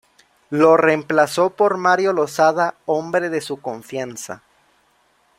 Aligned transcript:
Lo 0.49 0.77
reemplazó 0.77 1.51
por 1.51 1.77
Mario 1.77 2.11
Losada, 2.11 2.73
hombre 2.87 3.29
de 3.29 3.39
su 3.39 3.61
confianza. 3.61 4.41